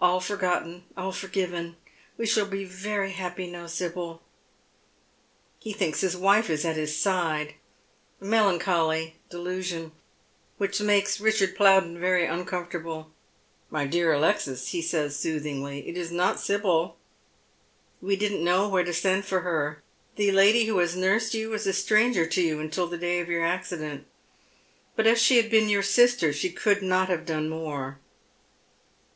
[0.00, 1.74] All forgotten, all for given.
[2.16, 4.22] We shall be very happy now, Sibyl."
[5.58, 7.54] He thinks his wife is at his side,—
[8.20, 9.90] a melancholy delusion,
[10.56, 13.10] which makes Kichard Plowden very uncomfortable."
[13.70, 16.96] My dear Alexis," he says soothingly," it is not Sibyl;
[18.00, 19.82] we didn't know where to send for her.
[20.14, 23.28] The lady who has nursed you was a stranger to you until the day of
[23.28, 24.06] your accident,
[24.94, 27.98] but if she had been your sister she could not have done more."